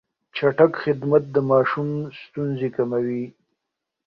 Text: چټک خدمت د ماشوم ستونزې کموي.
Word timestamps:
چټک 0.35 0.71
خدمت 0.83 1.23
د 1.35 1.37
ماشوم 1.49 1.89
ستونزې 2.23 2.69
کموي. 2.75 3.25